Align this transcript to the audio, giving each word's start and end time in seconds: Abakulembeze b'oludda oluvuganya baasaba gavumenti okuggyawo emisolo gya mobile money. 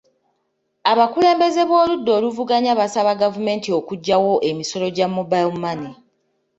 Abakulembeze 0.91 1.61
b'oludda 1.69 2.11
oluvuganya 2.17 2.71
baasaba 2.79 3.11
gavumenti 3.21 3.69
okuggyawo 3.79 4.33
emisolo 4.49 4.87
gya 4.95 5.07
mobile 5.15 5.53
money. 5.63 5.93